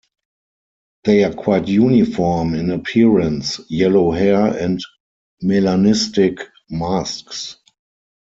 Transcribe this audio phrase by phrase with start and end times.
[1.03, 4.79] They are quite uniform in appearance, yellow hair and
[5.43, 6.39] melanistic
[6.71, 7.57] masks.